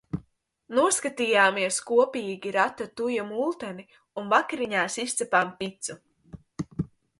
[0.77, 3.87] Noskatījāmies kopīgi Ratatuja multeni
[4.23, 6.01] un vakariņās izcepām picu.